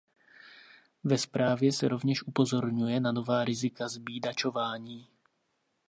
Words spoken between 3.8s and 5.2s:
zbídačování.